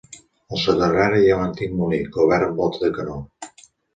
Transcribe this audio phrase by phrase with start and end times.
[0.53, 3.21] Al soterrani hi ha un antic molí, cobert amb volta de canó.